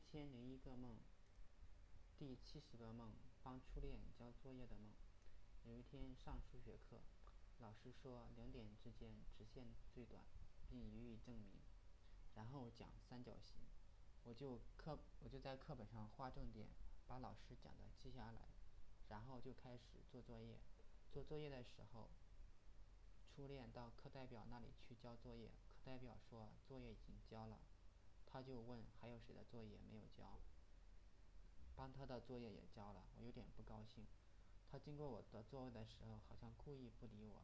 [0.00, 0.96] 一千零一个梦，
[2.18, 4.94] 第七十个梦，帮初恋交作业的梦。
[5.66, 7.02] 有一天上数学课，
[7.58, 10.24] 老师说两点之间直线最短，
[10.70, 11.60] 并予以证明，
[12.34, 13.60] 然后讲三角形。
[14.24, 16.70] 我就课我就在课本上画重点，
[17.06, 18.48] 把老师讲的记下来，
[19.10, 20.58] 然后就开始做作业。
[21.12, 22.08] 做作业的时候，
[23.28, 25.50] 初恋到课代表那里去交作业，
[25.84, 27.60] 课代表说作业已经交了。
[28.32, 30.38] 他就问还有谁的作业没有交，
[31.74, 34.06] 帮他的作业也交了，我有点不高兴。
[34.70, 37.42] 他经过我的座位的时候，好像故意不理我。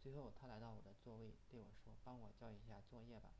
[0.00, 3.32] 最后他来到我的座位，对我说：“帮我交一下作业吧。”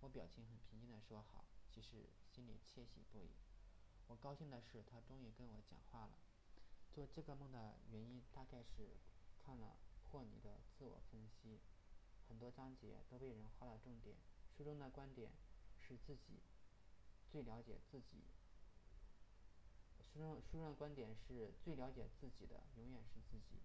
[0.00, 3.30] 我表情很平静地说：“好。”其实心里窃喜不已。
[4.06, 6.18] 我高兴的是，他终于跟我讲话了。
[6.92, 8.96] 做这个梦的原因大概是
[9.40, 9.76] 看了
[10.10, 11.60] 霍尼的自我分析，
[12.28, 14.16] 很多章节都被人画了重点。
[14.56, 15.32] 书中的观点
[15.86, 16.40] 是自己
[17.30, 18.24] 最了解自己。
[20.00, 23.60] 书中书上的观点是最了解自己的永远是自己。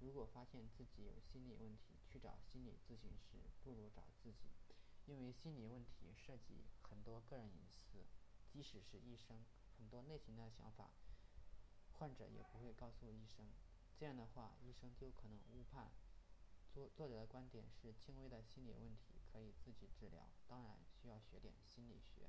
[0.00, 4.48] 如果发现自己有心理问题，去找心理咨询师不如找自己，
[5.06, 8.06] 因为心理问题涉及很多个人隐私，
[8.48, 9.44] 即使是医生，
[9.76, 10.90] 很多内心的想法，
[11.98, 13.44] 患者也不会告诉医生。
[13.98, 15.90] 这样的话，医生就可能误判。
[16.72, 22.28] 作作者的观点是轻微的心理问题可以自己治疗，当然需要学点心理学。